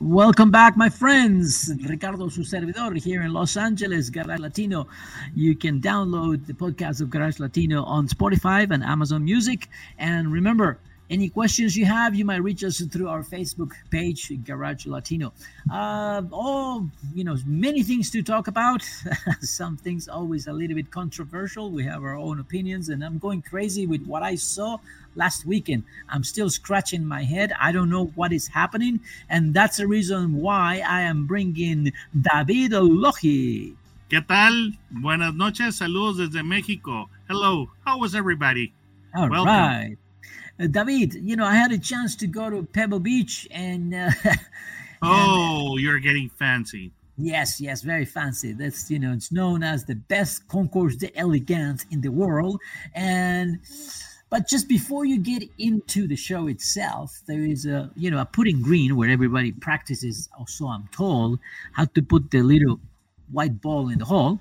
[0.00, 1.72] Welcome back, my friends.
[1.84, 4.86] Ricardo, su servidor, here in Los Angeles, Garage Latino.
[5.34, 9.68] You can download the podcast of Garage Latino on Spotify and Amazon Music.
[9.98, 10.78] And remember,
[11.10, 15.32] any questions you have, you might reach us through our Facebook page, Garage Latino.
[15.72, 18.82] Uh, oh, you know, many things to talk about.
[19.40, 21.70] Some things always a little bit controversial.
[21.70, 24.78] We have our own opinions, and I'm going crazy with what I saw
[25.14, 25.84] last weekend.
[26.08, 27.52] I'm still scratching my head.
[27.58, 32.72] I don't know what is happening, and that's the reason why I am bringing David
[32.72, 33.74] Logi.
[34.08, 34.72] ¿Qué tal?
[34.90, 35.76] Buenas noches.
[35.76, 37.10] Saludos desde México.
[37.28, 37.68] Hello.
[37.84, 38.72] How was everybody?
[39.14, 39.46] All Welcome.
[39.46, 39.96] right.
[40.60, 44.10] Uh, David, you know, I had a chance to go to Pebble Beach and uh,
[45.02, 46.90] Oh, you're getting fancy.
[47.16, 48.52] yes, yes, very fancy.
[48.52, 52.60] That's, you know, it's known as the best concours d'elegance in the world.
[52.94, 53.60] And
[54.30, 58.26] but just before you get into the show itself, there is a, you know, a
[58.26, 61.38] putting green where everybody practices, or so I'm told,
[61.72, 62.78] how to put the little
[63.30, 64.40] white ball in the hall.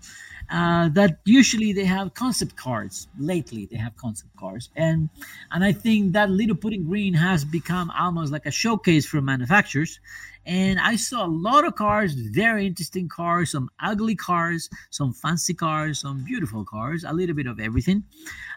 [0.49, 3.09] Uh, that usually they have concept cards.
[3.19, 5.09] Lately, they have concept cards, and
[5.52, 9.99] and I think that little putting green has become almost like a showcase for manufacturers.
[10.45, 15.53] And I saw a lot of cars, very interesting cars, some ugly cars, some fancy
[15.53, 18.06] cars, some beautiful cars, a little bit of everything.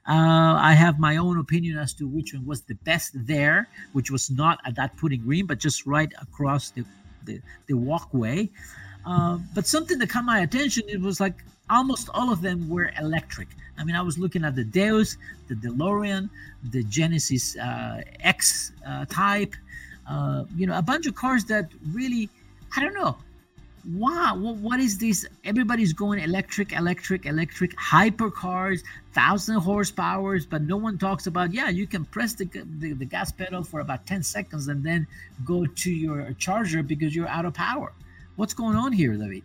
[0.06, 4.12] Uh, I have my own opinion as to which one was the best there, which
[4.12, 6.84] was not at that putting green, but just right across the
[7.24, 8.48] the, the walkway.
[9.06, 12.90] Uh, but something that caught my attention, it was like almost all of them were
[12.98, 13.48] electric.
[13.78, 15.16] I mean, I was looking at the Deus,
[15.48, 16.28] the DeLorean,
[16.70, 19.54] the Genesis uh, X uh, type,
[20.08, 22.28] uh, you know, a bunch of cars that really,
[22.76, 23.16] I don't know.
[23.94, 25.26] Wow, what, is this?
[25.42, 28.84] Everybody's going electric, electric, electric, hyper cars,
[29.14, 32.44] thousand horsepowers, but no one talks about, yeah, you can press the,
[32.78, 35.06] the, the gas pedal for about 10 seconds and then
[35.46, 37.94] go to your charger because you're out of power.
[38.36, 39.42] What's going on here, David?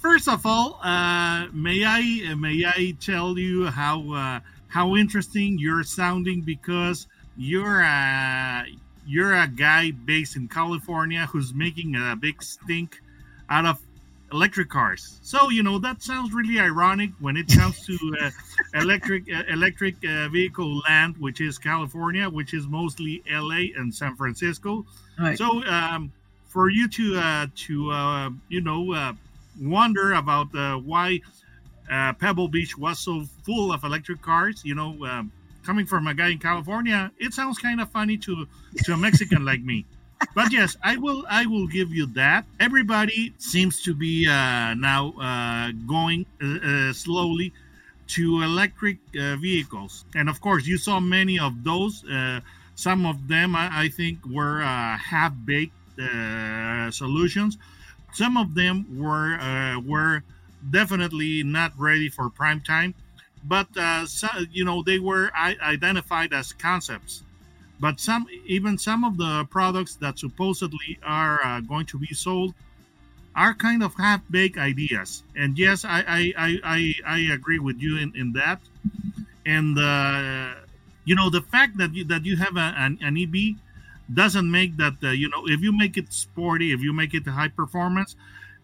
[0.00, 5.82] First of all, uh, may I may I tell you how uh, how interesting you're
[5.82, 8.64] sounding because you're a
[9.06, 13.00] you're a guy based in California who's making a big stink
[13.50, 13.78] out of
[14.32, 15.18] electric cars.
[15.22, 18.30] So you know that sounds really ironic when it comes to uh,
[18.80, 24.16] electric uh, electric uh, vehicle land, which is California, which is mostly LA and San
[24.16, 24.86] Francisco.
[25.18, 25.36] Right.
[25.36, 26.12] So um,
[26.50, 29.12] for you to uh, to uh, you know uh,
[29.60, 31.20] wonder about uh, why
[31.90, 35.32] uh, Pebble Beach was so full of electric cars, you know, um,
[35.64, 38.46] coming from a guy in California, it sounds kind of funny to
[38.84, 39.84] to a Mexican like me.
[40.34, 42.44] But yes, I will I will give you that.
[42.60, 47.54] Everybody seems to be uh, now uh, going uh, uh, slowly
[48.08, 52.04] to electric uh, vehicles, and of course, you saw many of those.
[52.04, 52.40] Uh,
[52.74, 55.79] some of them, I, I think, were uh, half baked
[56.90, 57.58] solutions.
[58.12, 60.22] Some of them were uh, were
[60.70, 62.94] definitely not ready for prime time,
[63.44, 67.22] but uh, so, you know they were identified as concepts.
[67.80, 72.54] But some even some of the products that supposedly are uh, going to be sold
[73.34, 75.22] are kind of half baked ideas.
[75.34, 76.34] And yes, I I,
[76.64, 78.60] I, I, agree with you in, in that.
[79.46, 80.54] And uh,
[81.04, 83.56] you know the fact that you, that you have a, an, an EV
[84.14, 87.26] doesn't make that uh, you know if you make it sporty if you make it
[87.26, 88.16] high performance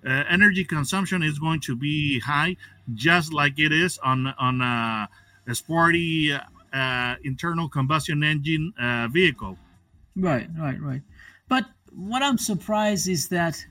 [0.07, 2.57] uh, energy consumption is going to be high
[2.95, 5.07] just like it is on on uh,
[5.47, 9.59] a sporty uh, internal combustion engine uh, vehicle
[10.15, 11.03] Right, right, right.
[11.49, 13.65] But what I'm surprised is that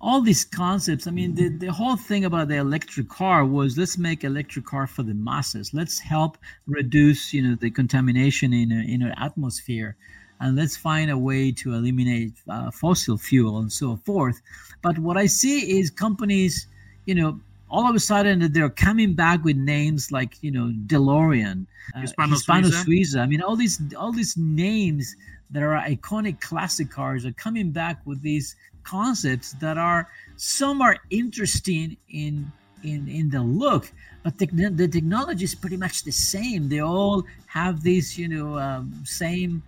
[0.00, 3.98] all these concepts, I mean, the, the whole thing about the electric car was let's
[3.98, 5.74] make electric car for the masses.
[5.74, 9.96] Let's help reduce, you know, the contamination in, our- in our atmosphere.
[10.40, 14.40] And let's find a way to eliminate uh, fossil fuel and so forth.
[14.82, 16.66] But what I see is companies,
[17.06, 17.40] you know,
[17.70, 22.34] all of a sudden they're coming back with names like, you know, DeLorean, uh, Hispano
[22.34, 22.84] Hispano Suiza.
[22.84, 23.20] Suiza.
[23.20, 25.16] I mean, all these all these names
[25.50, 30.96] that are iconic classic cars are coming back with these concepts that are some are
[31.10, 32.50] interesting in
[32.84, 33.90] in in the look
[34.22, 38.58] but the, the technology is pretty much the same they all have these you know
[38.58, 39.62] um, same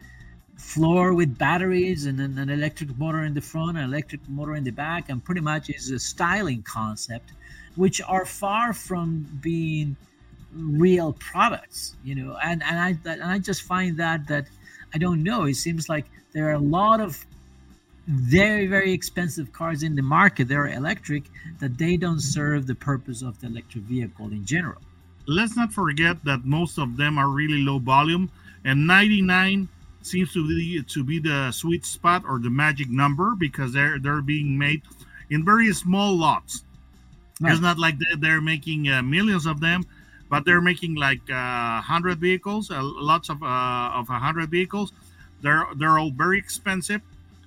[0.60, 4.62] floor with batteries and an, an electric motor in the front an electric motor in
[4.62, 7.32] the back and pretty much is a styling concept
[7.76, 9.96] which are far from being
[10.52, 12.36] real products you know.
[12.42, 14.46] And and i and i just find that that
[14.94, 15.44] i don't know.
[15.44, 17.24] It seems like there are a lot of
[18.06, 21.24] very very expensive cars in the market they're electric
[21.60, 24.80] that they don't serve the purpose of the electric vehicle in general.
[25.26, 28.30] Let's not forget that most of them are really low volume
[28.64, 29.68] and 99
[30.02, 34.22] seems to be to be the sweet spot or the magic number because they're they're
[34.22, 34.82] being made
[35.30, 36.64] in very small lots.
[37.40, 37.52] Right.
[37.52, 39.86] it's not like they're making uh, millions of them
[40.30, 44.92] but they're making like uh, 100 vehicles uh, lots of uh, of 100 vehicles.
[45.42, 47.02] They're they're all very expensive.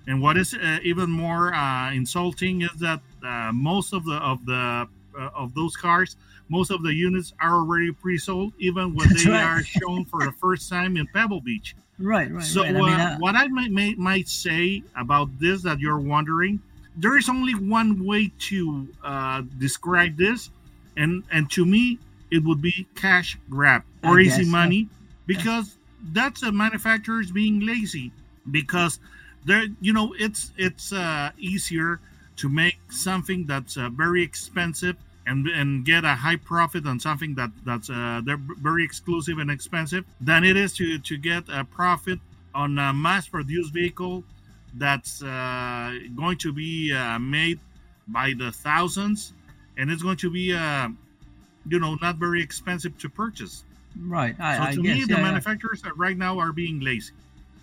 [0.06, 4.46] And what is uh, even more uh, insulting is that uh, most of the of
[4.46, 6.18] the uh, of those cars,
[6.54, 9.44] most of the units are already pre-sold, even when That's they right.
[9.44, 11.76] are shown for the first time in Pebble Beach.
[11.98, 12.70] right right So, right.
[12.70, 16.62] I mean, uh, uh, what I might, might might say about this that you're wondering,
[17.04, 20.52] there is only one way to uh, describe this,
[21.02, 21.98] and and to me,
[22.30, 24.52] it would be cash grab or I easy so.
[24.62, 24.88] money,
[25.26, 25.78] because
[26.14, 28.12] that's the manufacturers being lazy.
[28.52, 29.00] Because
[29.46, 32.00] there, you know, it's it's uh, easier
[32.36, 37.34] to make something that's uh, very expensive and and get a high profit on something
[37.36, 41.64] that that's uh, they're very exclusive and expensive than it is to to get a
[41.64, 42.20] profit
[42.54, 44.24] on a mass produced vehicle
[44.76, 47.60] that's uh, going to be uh, made
[48.08, 49.34] by the thousands
[49.78, 50.90] and it's going to be uh,
[51.70, 53.64] you know not very expensive to purchase.
[54.00, 54.36] Right.
[54.40, 55.24] I, so I to guess, me the yeah, yeah.
[55.24, 57.14] manufacturers are right now are being lazy.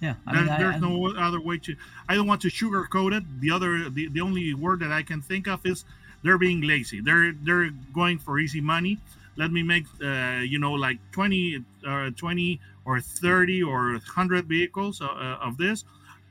[0.01, 1.77] Yeah I there, mean, I- there's I- no other way to
[2.09, 3.25] i don't want to sugarcoat it.
[3.41, 5.85] The other the, the only word that i can think of is
[6.23, 7.01] they're being lazy.
[7.01, 8.99] They're they're going for easy money.
[9.37, 15.01] Let me make uh, you know like 20 uh, 20 or 30 or 100 vehicles
[15.01, 15.85] uh, uh, of this.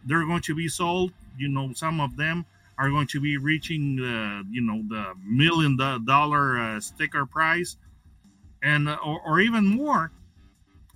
[0.06, 1.12] They're going to be sold.
[1.38, 2.46] You know some of them
[2.78, 7.78] are going to be reaching the you know the million dollar uh, sticker price.
[8.62, 10.12] And uh, or, or even more.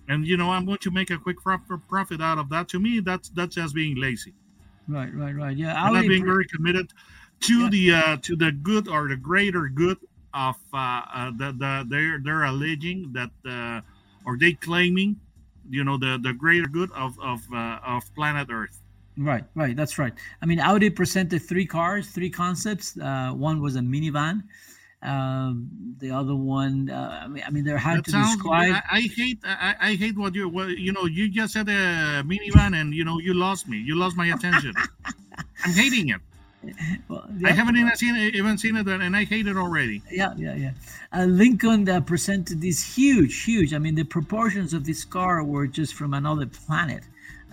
[0.10, 2.68] And you know i'm going to make a quick profit out of that.
[2.70, 4.34] To me that's that's just being lazy.
[4.90, 5.56] Right right right.
[5.56, 6.92] Yeah i'm not being very committed
[7.48, 7.70] to Yeah.
[7.70, 9.98] the uh to the good or the greater good
[10.34, 13.82] of uh, uh the, the they're they're alleging that uh
[14.26, 15.16] or they claiming
[15.70, 18.80] you know the the greater good of of uh, of planet earth
[19.16, 19.76] Right, right.
[19.76, 20.12] That's right.
[20.42, 22.98] I mean, Audi presented three cars, three concepts.
[22.98, 24.42] Uh, one was a minivan.
[25.04, 25.70] Um,
[26.00, 28.74] the other one, uh, I mean, I mean, they're hard that to sounds describe.
[28.74, 32.24] I, I hate I, I hate what you what, you know you just said a
[32.26, 34.74] minivan and you know you lost me you lost my attention
[35.64, 36.22] i'm hating it
[37.10, 40.34] Well, i haven't even seen it even seen it and i hate it already yeah,
[40.38, 40.72] yeah, yeah.
[41.14, 43.72] Uh, Lincoln uh, presented this huge, huge.
[43.76, 47.04] I mean, the proportions of this car were just from another planet.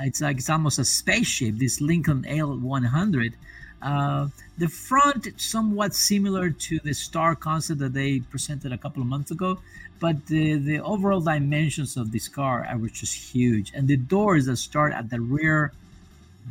[0.01, 1.57] It's like it's almost a spaceship.
[1.59, 3.35] This Lincoln L100.
[3.83, 9.09] Uh, the front somewhat similar to the Star concept that they presented a couple of
[9.09, 9.59] months ago,
[9.99, 14.57] but the the overall dimensions of this car are just huge, and the doors that
[14.57, 15.73] start at the rear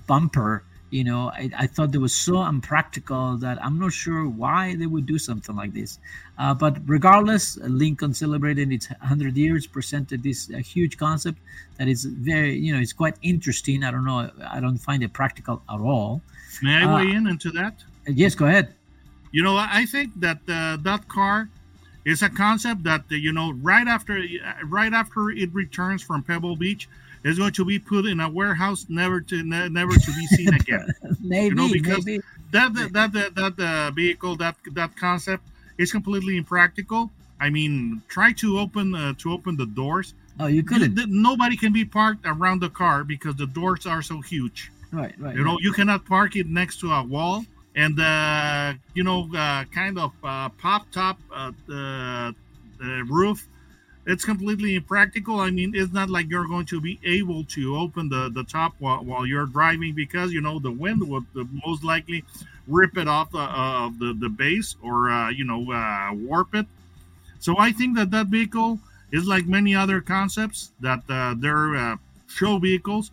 [0.06, 4.76] bumper you know I, I thought it was so unpractical that i'm not sure why
[4.76, 6.00] they would do something like this.
[6.38, 11.38] Uh, but regardless lincoln celebrated its 100 years presented this uh, huge concept
[11.78, 13.84] that is very you know it's quite interesting.
[13.84, 16.22] I don't know i don't find it practical at all.
[16.62, 17.76] May i Uh, weigh in into that?
[18.08, 18.74] Uh, yes go ahead.
[19.32, 21.50] You know, I think that uh, that car
[22.04, 24.16] is a concept that uh, you know right after
[24.66, 26.90] right after it returns from Pebble Beach
[27.24, 30.54] is going to be put in a warehouse, never to ne- never to be seen
[30.54, 30.88] again.
[31.22, 35.44] maybe know, because- maybe that that that that, that uh, vehicle that that concept
[35.78, 37.12] is completely impractical.
[37.40, 40.14] I mean, try to open uh, to open the doors.
[40.40, 44.02] oh you couldn't Th- nobody can be parked around the car because the doors are
[44.02, 44.72] so huge.
[44.92, 45.64] right right You know, right.
[45.66, 47.46] you cannot park it next to a wall,
[47.76, 52.32] and uh, you know, uh, kind of uh, pop top uh, uh, uh,
[53.08, 53.48] roof.
[54.06, 55.40] It's completely impractical.
[55.40, 58.74] I mean, it's not like you're going to be able to open the the top
[58.80, 61.26] while, while you're driving because you know the wind would
[61.66, 62.24] most likely
[62.68, 66.56] rip it off the, uh, of the the base or uh, you know uh, warp
[66.56, 66.66] it.
[67.40, 68.80] So I think that that vehicle
[69.12, 73.12] is like many other concepts that uh, they're uh, show vehicles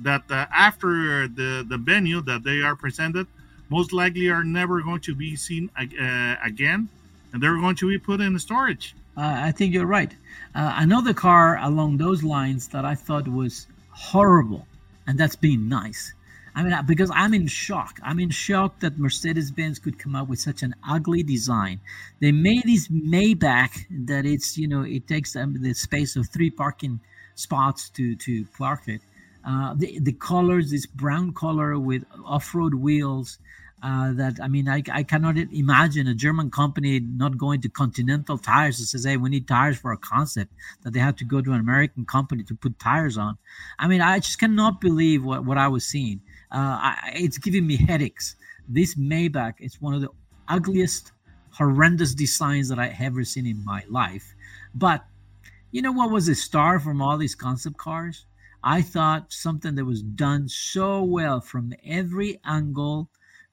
[0.00, 3.26] that after the the venue that they are presented
[3.68, 6.88] most likely are never going to be seen again
[7.32, 10.14] and they're going to be put in storage Uh, I think you're right.
[10.54, 14.66] Uh, another car along those lines that I thought was horrible,
[15.06, 16.14] and that's being nice.
[16.54, 17.98] I mean, because I'm in shock.
[18.02, 21.80] I'm in shock that Mercedes Benz could come up with such an ugly design.
[22.20, 26.50] They made this Maybach that it's, you know, it takes um, the space of three
[26.50, 27.00] parking
[27.34, 29.00] spots to to park it.
[29.46, 33.38] Uh, the the colors, this brown color with off-road wheels.
[33.82, 38.38] Uh, that I mean, I, I cannot imagine a German company not going to Continental
[38.38, 41.40] Tires and says, "Hey, we need tires for a concept." That they have to go
[41.40, 43.38] to an American company to put tires on.
[43.80, 46.20] I mean, I just cannot believe what, what I was seeing.
[46.52, 48.36] Uh, I, it's giving me headaches.
[48.68, 50.10] This Maybach is one of the
[50.46, 51.10] ugliest,
[51.50, 54.36] horrendous designs that I ever seen in my life.
[54.76, 55.04] But
[55.72, 58.26] you know what was a star from all these concept cars?
[58.62, 63.10] I thought something that was done so well from every angle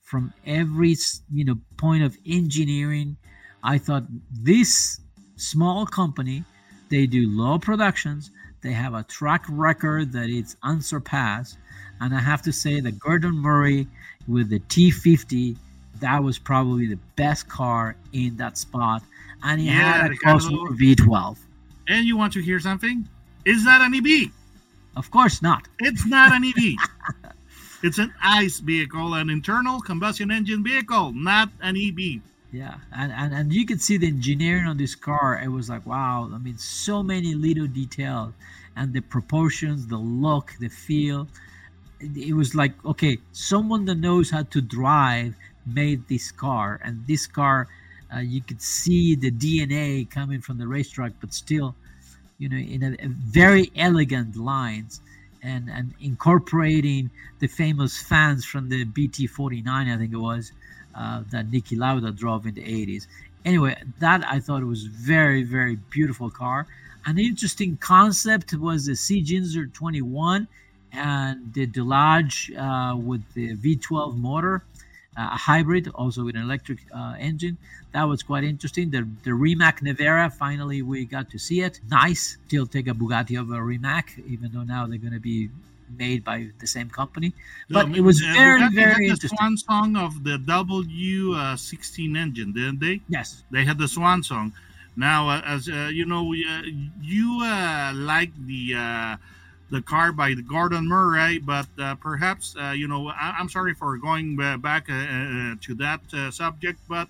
[0.09, 0.95] from every
[1.31, 3.15] you know point of engineering
[3.63, 4.99] i thought this
[5.35, 6.43] small company
[6.89, 11.57] they do low productions they have a track record that it's unsurpassed
[12.01, 13.87] and i have to say that gordon murray
[14.27, 15.55] with the t50
[15.99, 19.03] that was probably the best car in that spot
[19.43, 21.37] and he Yeah, had a crossover V12.
[21.87, 23.07] And you want to hear something?
[23.45, 24.31] Is that an EV?
[24.97, 26.75] of course not It's not an EV.
[27.81, 32.21] it's an ICE vehicle, an internal combustion engine vehicle, not an EV.
[32.51, 35.39] Yeah, and, and and you could see the engineering on this car.
[35.43, 36.29] It was like wow.
[36.33, 38.33] I mean, so many little details,
[38.75, 41.27] and the proportions, the look, the feel.
[41.99, 45.35] It, it was like okay, someone that knows how to drive
[45.67, 47.67] made this car, and this car,
[48.13, 51.75] uh, you could see the DNA coming from the racetrack, but still,
[52.39, 55.01] you know, in a, a very elegant lines.
[55.41, 60.51] And, and incorporating the famous fans from the BT49, I think it was,
[60.95, 63.07] uh, that Niki Lauda drove in the 80s.
[63.45, 66.67] Anyway, that I thought was very, very beautiful car.
[67.05, 70.47] An interesting concept was the Czinger 21
[70.91, 74.63] and the Delage uh, with the V12 motor,
[75.33, 77.57] a hybrid, also with an electric uh, engine.
[77.91, 78.91] That was quite interesting.
[78.91, 81.79] The the Rimac Nevera, finally we got to see it.
[81.89, 82.37] Nice.
[82.47, 85.49] Still take a Bugatti over a Rimac, even though now they're going to be
[85.97, 87.33] made by the same company.
[87.69, 89.37] But it was uh, very, Bugatti very had the interesting.
[89.37, 93.01] swan song of the W16 engine, didn't they?
[93.09, 93.43] Yes.
[93.51, 94.53] They had the swan song.
[94.95, 96.61] Now, uh, as uh, you know, uh,
[97.01, 99.17] you uh, like the uh,
[99.71, 103.73] the car by the Gordon Murray, but uh, perhaps uh, you know, I- I'm sorry
[103.73, 107.07] for going back uh, uh, to that uh, subject, but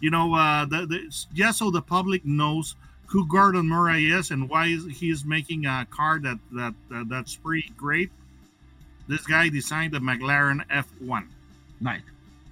[0.00, 2.76] you know, uh, the, the, just so the public knows
[3.06, 7.04] who Gordon Murray is and why is- he is making a car that that uh,
[7.08, 8.10] that's pretty great.
[9.08, 11.24] This guy designed the McLaren F1.
[11.80, 12.02] Right.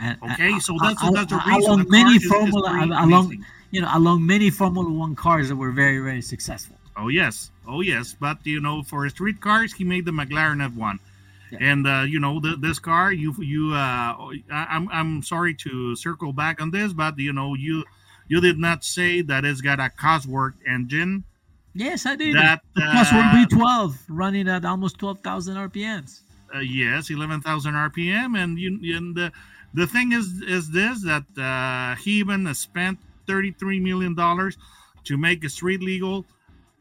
[0.00, 1.70] And, Okay, uh, so that's uh, that's the uh, reason.
[1.70, 3.44] Along the many is- is Formula, pretty along amazing.
[3.70, 6.76] you know, along many Formula One cars that were very, very successful.
[6.96, 8.14] Oh yes, oh yes.
[8.18, 10.98] But you know, for street cars, he made the McLaren F1,
[11.52, 11.58] Yeah.
[11.60, 14.14] and uh, you know, the, this car, you you, uh,
[14.50, 17.84] I'm I'm sorry to circle back on this, but you know, you
[18.28, 21.24] you did not say that it's got a Cosworth engine.
[21.74, 22.34] Yes, I did.
[22.34, 26.20] That the Cosworth uh, V12 running at almost 12,000 RPMs.
[26.54, 29.32] uh, yes, eleven thousand RPM, and you and the
[29.74, 34.56] the thing is is this that uh, he even spent thirty three million dollars
[35.04, 36.24] to make a street legal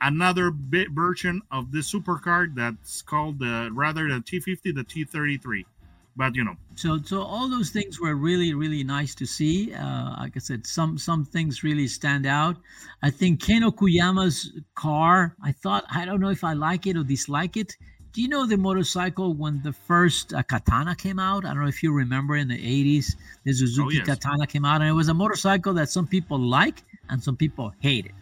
[0.05, 5.65] another bit version of this supercar that's called the rather than T50 the T33,
[6.15, 9.73] but you know So, so all those things were really, really nice to see.
[9.73, 12.55] Uh, like I said, some some things really stand out.
[13.01, 15.35] I think Ken Okuyama's car.
[15.43, 17.75] I thought I don't know if I like it or dislike it.
[18.13, 21.43] Do you know the motorcycle when the first uh, Katana came out?
[21.45, 24.05] I don't know if you remember in the '80s, the Suzuki yes.
[24.05, 27.73] Katana came out, and it was a motorcycle that some people like and some people
[27.79, 28.13] hated.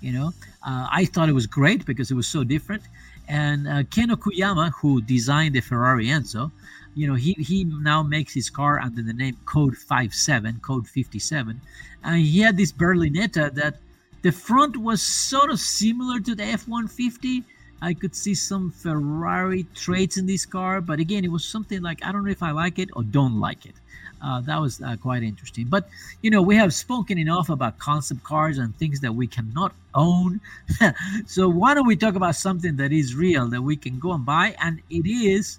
[0.00, 2.82] You know, uh, I thought it was great because it was so different.
[3.28, 6.50] And uh, Ken Okuyama, who designed the Ferrari Enzo,
[6.94, 11.60] you know, he, he now makes his car under the name Code 57, Code 57.
[12.02, 13.76] And he had this Berlinetta that
[14.22, 17.44] the front was sort of similar to the F 150.
[17.80, 22.04] I could see some Ferrari traits in this car, but again, it was something like
[22.04, 23.76] I don't know if I like it or don't like it.
[24.20, 25.66] Uh, that was uh, quite interesting.
[25.66, 25.88] But
[26.22, 30.40] you know, we have spoken enough about concept cars and things that we cannot own.
[31.26, 34.24] so why don't we talk about something that is real that we can go and
[34.24, 34.56] buy?
[34.60, 35.58] And it is,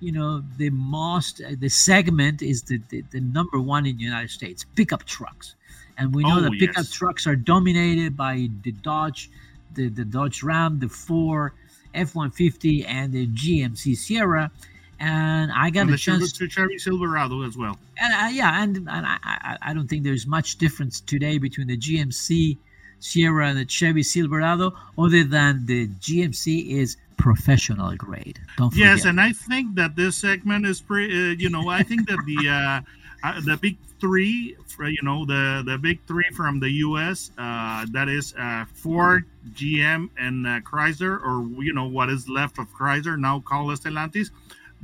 [0.00, 4.04] you know, the most uh, the segment is the, the the number one in the
[4.04, 5.56] United States pickup trucks,
[5.98, 6.92] and we know Oh, that pickup yes.
[6.92, 9.30] trucks are dominated by the Dodge,
[9.74, 11.52] the the Dodge Ram, the Ford
[11.94, 14.50] F-150, and the GMC Sierra.
[14.98, 17.78] And I got and a the Chevy, chance Chevy Silverado as well.
[17.98, 21.66] and uh, yeah, and, and I, I, I don't think there's much difference today between
[21.66, 22.56] the GMC
[23.00, 28.38] Sierra and the Chevy Silverado, other than the GMC is professional grade.
[28.56, 28.86] Don't forget.
[28.86, 31.12] Yes, and I think that this segment is pretty.
[31.12, 32.80] Uh, you know, I think that the uh,
[33.26, 37.30] uh, the big three, you know, the the big three from the U.S.
[37.38, 42.58] Uh, that is uh, Ford, GM, and uh, Chrysler, or you know what is left
[42.58, 44.30] of Chrysler now called Stellantis.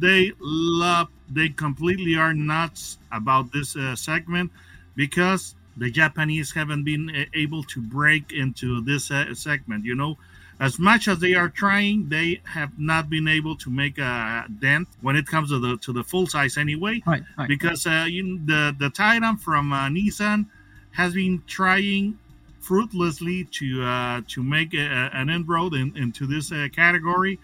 [0.02, 1.08] They love.
[1.30, 4.50] They completely are nuts about this uh, segment
[4.96, 9.84] because the Japanese haven't been uh, able to break into this uh, segment.
[9.84, 10.18] You know,
[10.58, 14.88] as much as they are trying, they have not been able to make a dent
[15.00, 17.02] when it comes to the to the full size anyway.
[17.06, 17.48] Right, right.
[17.48, 20.46] Because uh, you, the the Titan from uh, Nissan
[20.90, 22.18] has been trying
[22.60, 27.38] fruitlessly to uh, to make a, an inroad in, into this uh, category,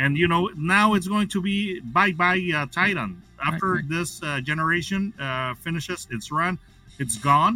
[0.00, 3.10] and you know now it's going to be bye bye uh, Titan
[3.50, 3.88] after Right, right.
[3.96, 6.54] this uh, generation uh, finishes its run,
[7.02, 7.54] it's gone.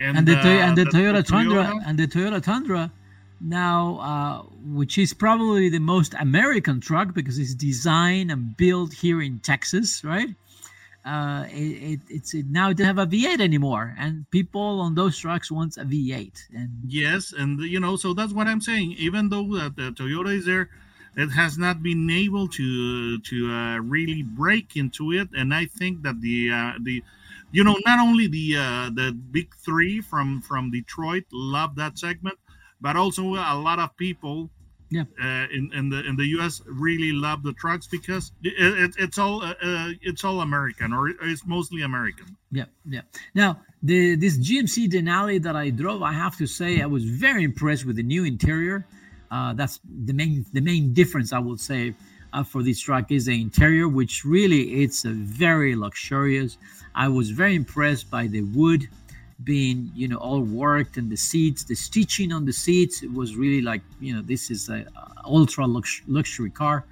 [0.00, 2.84] and the, uh, and the, Toyota Tundra Toyota- and the Toyota Tundra
[3.40, 4.36] now uh,
[4.80, 9.88] which is probably the most American truck because it's designed and built here in Texas
[10.04, 10.30] right
[11.04, 14.94] uh, it, it, it's it, now it doesn't have a V8 anymore and people on
[15.00, 18.88] those trucks want a V8 and Yes, and you know, so that's what I'm saying.
[19.06, 20.68] Even though that the Toyota is there,
[21.16, 25.28] it has not been able to to uh, really break into it.
[25.34, 27.02] And I think that the uh, the
[27.52, 32.38] you know not only the uh, the big three from from Detroit love that segment,
[32.80, 34.50] but also a lot of people.
[34.88, 35.02] Yeah.
[35.20, 36.62] Uh, in, in the in the U.S.
[36.64, 41.08] really love the trucks because it, it, it's all uh, uh, it's all American or
[41.08, 42.36] it's mostly American.
[42.52, 43.00] Yeah, yeah.
[43.34, 47.42] Now, the this GMC Denali that I drove, I have to say, I was very
[47.42, 48.86] impressed with the new interior.
[49.30, 51.94] Uh, that's the main the main difference I would say
[52.32, 56.58] uh, for this truck is the interior, which really it's a very luxurious.
[56.94, 58.88] I was very impressed by the wood
[59.44, 63.02] being you know all worked and the seats the stitching on the seats.
[63.02, 66.84] It was really like you know this is a, a ultra lux- luxury car.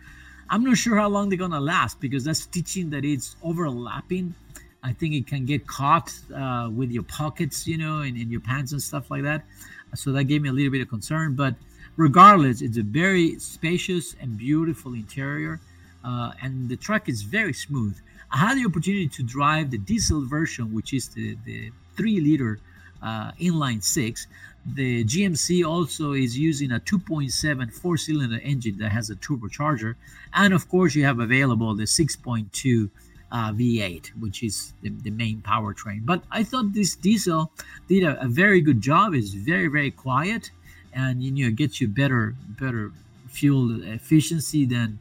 [0.51, 4.35] I'm not sure how long they're gonna last because that stitching that it's overlapping
[4.83, 8.41] i think it can get caught uh, with your pockets you know and in your
[8.41, 9.43] pants and stuff like that.
[9.95, 11.55] So that gave me a little bit of concern but
[11.97, 15.61] regardless it's a very spacious and beautiful interior
[16.05, 17.97] uh, and the truck is very smooth
[18.33, 22.61] i had the opportunity to drive the diesel version which is the, the three liter
[23.05, 24.27] uh, inline six.
[24.67, 29.95] The GMC also is using a 2.7 four cylinder engine that has a turbocharger.
[30.33, 32.91] And of course, you have available the 6.2
[33.31, 36.07] uh, V8, which is the, the main powertrain.
[36.07, 37.53] But I thought this diesel
[37.89, 39.13] did a, a very good job.
[39.13, 40.51] It's very, very quiet
[40.95, 42.93] and you know, gets you better, better
[43.29, 44.99] fuel efficiency than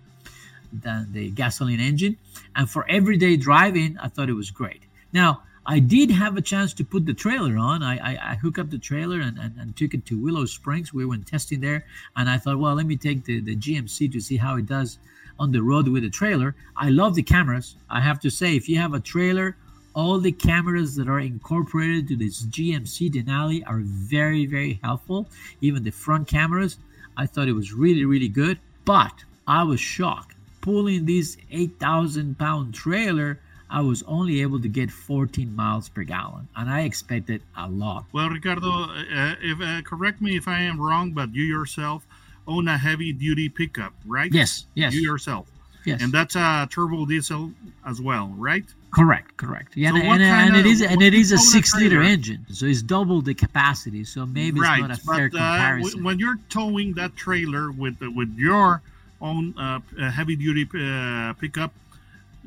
[0.71, 2.17] than the gasoline engine.
[2.55, 4.81] And for everyday driving, I thought it was great.
[5.11, 7.83] Now, I did have a chance to put the trailer on.
[7.83, 10.93] I, I, I hooked up the trailer and, and, and took it to Willow Springs.
[10.93, 11.85] We went testing there.
[12.17, 14.97] And I thought, well, let me take the, the GMC to see how it does
[15.39, 16.55] on the road with the trailer.
[16.75, 17.75] I love the cameras.
[17.89, 19.55] I have to say, if you have a trailer,
[19.93, 25.27] all the cameras that are incorporated to this GMC Denali are very, very helpful.
[25.61, 26.77] Even the front cameras,
[27.15, 28.59] I thought it was really, really good.
[28.85, 30.35] But I was shocked.
[30.61, 36.47] Pulling this 8,000 pound trailer, I was only able to get 14 miles per gallon,
[36.55, 38.05] and I expected a lot.
[38.13, 42.05] Well, Ricardo, uh, if uh, correct me if I am wrong, but you yourself
[42.47, 44.31] own a heavy duty pickup, right?
[44.31, 45.47] Yes, yes, You yourself,
[45.85, 46.01] yes.
[46.01, 47.51] and that's a turbo diesel
[47.85, 48.65] as well, right?
[48.93, 49.75] correct, correct.
[49.75, 52.65] Yeah, So and, and, and it is and it do a six liter engine, so
[52.65, 54.03] it's double the capacity.
[54.03, 57.99] So maybe right, it's not a fair but uh, when you're towing that trailer with
[58.01, 58.81] with your
[59.21, 61.73] own uh, uh, heavy duty uh, pickup,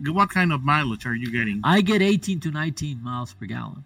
[0.06, 1.60] what kind of mileage are you getting?
[1.64, 3.84] I get 18 to 19 miles per gallon.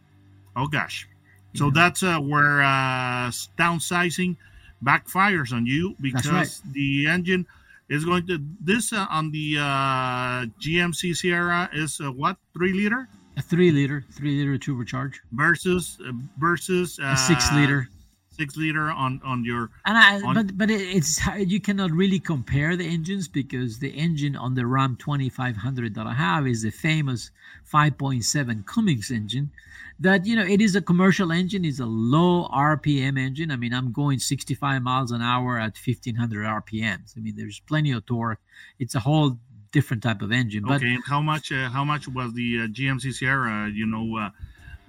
[0.55, 1.09] Oh gosh,
[1.55, 1.71] so Yeah.
[1.75, 4.37] that's uh, where uh, downsizing
[4.85, 6.61] backfires on you because right.
[6.73, 7.47] the engine
[7.91, 12.37] is going to this uh, on the uh, GMC Sierra is uh, what?
[12.55, 13.09] Three liter?
[13.37, 17.89] A three liter, three liter turbocharge, versus uh, versus uh, a six liter.
[18.41, 22.75] Six liter on on your And I, on- but but it's you cannot really compare
[22.77, 27.31] the engines because the engine on the Ram 2500 that I have is the famous
[27.71, 29.51] 5.7 Cummins engine.
[29.99, 33.51] That you know it is a commercial engine, is a low RPM engine.
[33.51, 37.17] I mean, I'm going 65 miles an hour at 1500 RPMs.
[37.17, 38.41] I mean, there's plenty of torque.
[38.79, 39.39] It's a whole
[39.73, 40.65] different type of engine.
[40.65, 44.07] But okay and how much uh, how much was the uh, GMC Sierra you know
[44.17, 44.31] uh,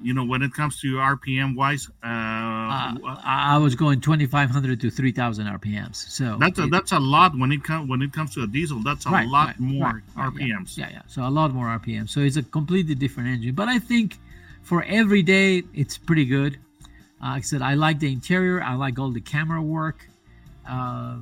[0.02, 4.90] you know when it comes to RPM wise uh, uh, I was going 2500 to
[4.90, 5.96] 3000 RPMs.
[5.96, 8.48] So that's a, it- that's a lot when it comes when it comes to a
[8.48, 11.30] diesel that's a Right, lot right, more right, right, yeah, RPMs Yeah, yeah, So a
[11.30, 12.10] lot more RPM.
[12.10, 13.56] So it's a completely different engine.
[13.56, 14.18] But I think
[14.64, 16.58] for every day, it's pretty good.
[17.24, 18.62] Uh, like I said, I like the interior.
[18.64, 20.08] I like all the camera work.
[20.68, 21.18] Uh,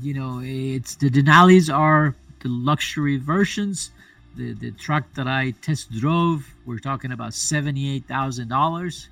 [0.00, 3.90] you know, it's the Denali's are the luxury versions.
[4.36, 9.08] The the truck that I test drove, we're talking about seventy eight thousand dollars,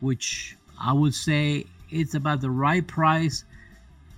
[0.00, 3.44] which I would say it's about the right price.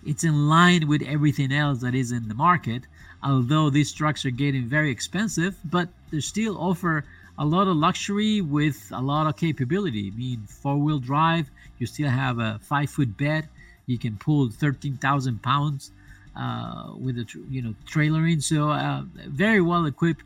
[0.04, 2.82] It's in line with everything else that is in the market.
[3.22, 7.04] Although these trucks are getting very expensive, but they still offer
[7.38, 10.12] a lot of luxury with a lot of capability.
[10.14, 13.48] I mean, four wheel drive, you still have a five foot bed,
[13.86, 15.90] you can pull 13,000 pounds
[16.36, 18.42] uh, with a you know trailering.
[18.42, 20.22] So uh, very well equipped.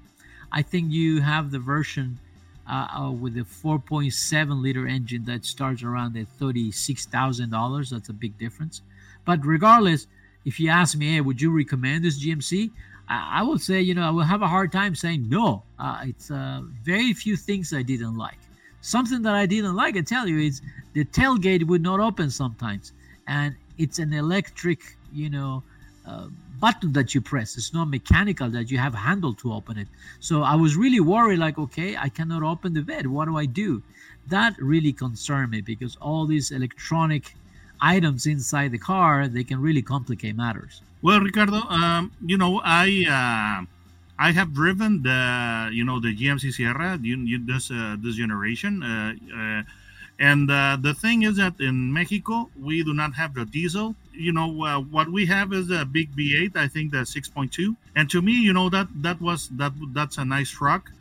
[0.53, 2.19] I think you have the version
[2.69, 7.91] uh, uh with the 4.7 liter engine that starts around at $36,000.
[7.91, 8.83] That's a big difference.
[9.25, 10.07] But regardless,
[10.45, 12.71] if you ask me, hey, would you recommend this GMC?
[13.09, 15.63] I, I would say, you know, I will have a hard time saying no.
[15.79, 18.39] Uh, it's uh, very few things I didn't like.
[18.81, 20.63] Something that I didn't like, I tell you, is
[20.95, 22.93] the tailgate would not open sometimes,
[23.27, 25.63] and it's an electric, you know,
[26.07, 26.27] uh,
[26.59, 27.57] button that you press.
[27.57, 29.89] It's not mechanical that you have handle to open it.
[30.21, 33.07] So I was really worried, like, okay, I cannot open the bed.
[33.07, 33.83] What do I do?
[34.29, 37.35] That really concerned me because all these electronic
[37.81, 40.83] items inside the car they can really complicate matters.
[41.03, 43.65] Well, Ricardo, um, you know, I uh,
[44.19, 48.83] I have driven the you know the GMC Sierra you, you, this uh, this generation,
[48.83, 49.63] uh, uh
[50.21, 53.97] and uh, the thing is that in Mexico we do not have the diesel.
[54.13, 56.55] You know, uh, what we have is a big V8.
[56.55, 60.25] I think the 6.2, and to me, you know that that was that that's a
[60.27, 60.93] nice truck.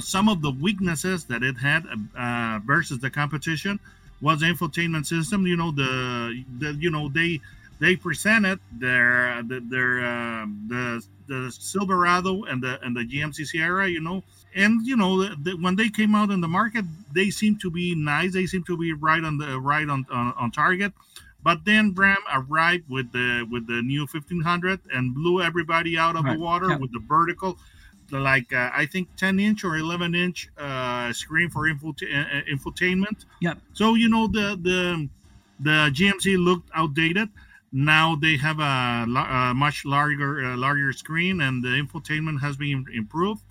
[0.00, 1.82] some of the weaknesses that it had
[2.64, 3.80] versus the competition
[4.20, 5.46] was the infotainment system.
[5.46, 7.40] You know the, the you know they
[7.78, 14.00] they presented their their uh, the the Silverado and the and the GMC Sierra, you
[14.00, 14.22] know,
[14.54, 17.70] and you know the, the, when they came out in the market, they seem to
[17.70, 18.32] be nice.
[18.32, 20.92] They seem to be right on the right on on, on target.
[21.42, 26.24] But then Ram arrived with the with the new 1500 and blew everybody out of
[26.24, 26.34] right.
[26.36, 26.76] the water yeah.
[26.76, 27.58] with the vertical,
[28.10, 33.26] like uh, I think 10 inch or 11 inch uh, screen for infot- uh, infotainment.
[33.40, 33.54] Yeah.
[33.74, 35.08] So you know the the
[35.60, 37.28] the GMC looked outdated
[37.76, 42.86] now they have a, a much larger uh, larger screen and the infotainment has been
[42.94, 43.42] improved.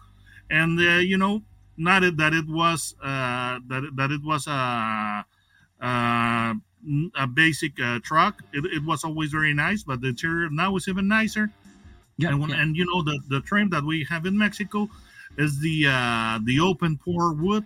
[0.49, 1.43] And uh, you know
[1.77, 5.23] not that it was uh, that, that it was a
[5.79, 6.55] a,
[7.19, 8.41] a basic uh, truck.
[8.51, 11.51] It, it, was always very nice but the interior now is even nicer.
[12.17, 12.61] Yeah, and, when, yeah.
[12.61, 14.89] and you know the the trim that we have in mexico
[15.37, 17.65] is the uh, the open pore wood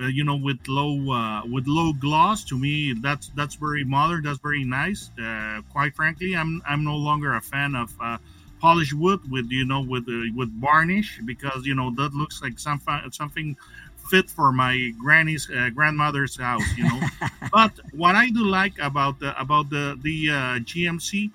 [0.00, 4.22] uh, you know with low uh, with low gloss to me that's that's very modern
[4.22, 5.10] that's very nice.
[5.20, 8.16] Uh, quite frankly i'm i'm no longer a fan of uh,
[8.60, 12.58] polished wood with you know with uh, with varnish because you know that looks like
[12.58, 12.80] some
[13.10, 13.56] something
[14.10, 17.00] fit for my granny's uh, grandmother's house you know.
[17.52, 20.26] But what i do like about the about the the
[20.68, 21.30] gmc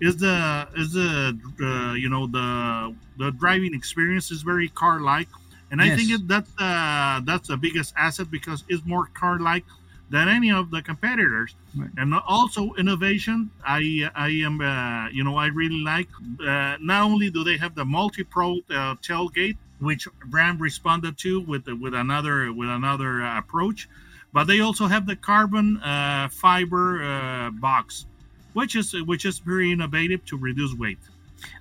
[0.00, 5.28] is the is the you know the the driving experience is very car like
[5.70, 5.92] and yes.
[5.92, 9.64] I think that's uh, that's the biggest asset because it's more car-like
[10.10, 11.54] than any of the competitors.
[11.76, 11.90] Right.
[11.96, 13.50] And also innovation.
[13.64, 16.08] I I am uh, you know I really like.
[16.40, 21.66] Uh, not only do they have the multi-pro uh, tailgate, which Ram responded to with
[21.66, 23.88] with another with another uh, approach,
[24.32, 28.06] but they also have the carbon uh, fiber uh, box,
[28.54, 30.98] which is which is very innovative to reduce weight.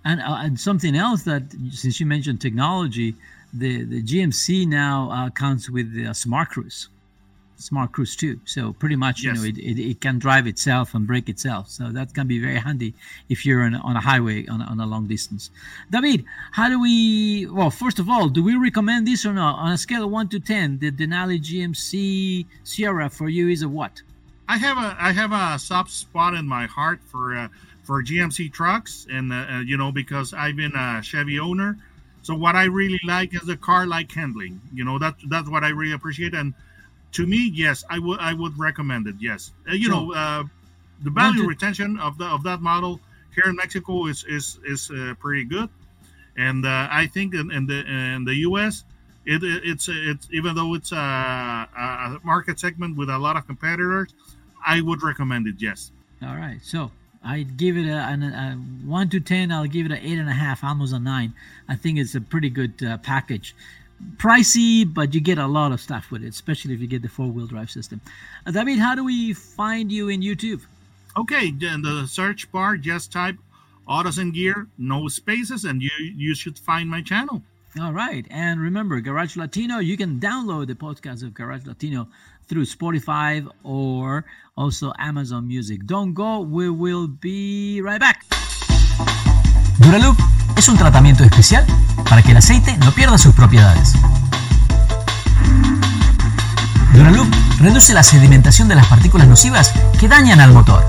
[0.05, 3.15] And and something else that since you mentioned technology
[3.53, 6.89] the the GMC now uh, comes with the Smart Cruise,
[7.57, 8.39] Smart Cruise too.
[8.45, 9.23] So pretty much, yes.
[9.23, 11.69] you know, it, it, it, can drive itself and brake itself.
[11.69, 12.93] So that can be very handy
[13.29, 15.49] if you're on, on a highway on, on a long distance.
[15.89, 17.47] David, how do we?
[17.47, 19.57] Well, first of all, do we recommend this or not?
[19.59, 23.69] On a scale of one to ten, the Denali GMC Sierra for you is a
[23.69, 24.01] what?
[24.49, 27.47] I have a I have a soft spot in my heart for uh,
[27.83, 31.77] for GMC trucks, and uh, uh, you know because I've been a Chevy owner
[32.27, 34.59] so what I really like is the car-like handling.
[34.73, 36.33] You know, that's that's what I really appreciate.
[36.33, 36.53] And
[37.13, 39.15] to me, yes, I would I would recommend it.
[39.17, 40.43] Yes, uh, you know, uh,
[41.03, 42.99] the value retention of the of that model
[43.33, 45.69] here in Mexico is is is uh, pretty good,
[46.35, 48.83] and uh, I think in, in, the in the U.S.
[49.25, 53.47] It, it, it's it's even though it's a, a market segment with a lot of
[53.47, 54.13] competitors,
[54.65, 55.55] I would recommend it.
[55.59, 55.93] Yes.
[56.21, 56.59] All right.
[56.61, 56.91] So
[57.27, 59.51] I'd give it a, a, a, one to ten.
[59.51, 61.33] I'll give it an eight and a half, almost a nine.
[61.67, 63.53] I think it's a pretty good uh, package.
[64.17, 67.09] Pricey, but you get a lot of stuff with it, especially if you get the
[67.09, 67.99] four-wheel drive system.
[68.45, 70.61] Uh, David, how do we find you in YouTube?
[71.17, 73.35] Okay, in the search bar, just type
[73.87, 77.41] Autos and Gear, no spaces, and you you should find my channel.
[77.79, 78.25] All right.
[78.29, 82.07] And remember, Garage Latino, you can download the podcast of Garage Latino
[82.47, 85.81] through Spotify or also Amazon Music.
[85.85, 88.25] Don't go, we will be right back.
[89.79, 90.17] Duraloop
[90.55, 91.65] es un tratamiento especial
[92.09, 93.93] para que el aceite no pierda sus propiedades.
[96.93, 97.27] Duraloop
[97.59, 100.85] reduce la sedimentación de las partículas nocivas que dañan al motor.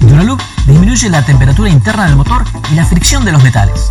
[0.00, 3.90] Duraloop disminuye la temperatura interna del motor y la fricción de los metales.